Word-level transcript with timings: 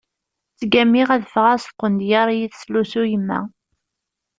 Ttgammiɣ 0.57 1.07
ad 1.11 1.23
ffɣeɣ 1.29 1.57
s 1.59 1.65
tqendyar 1.67 2.27
iyi-teslusu 2.31 3.03
yemma. 3.11 3.39